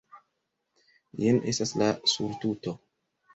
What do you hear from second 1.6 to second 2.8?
la surtuto!